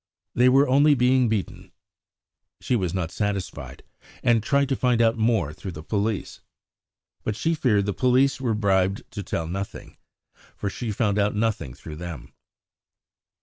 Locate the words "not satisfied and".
2.91-4.41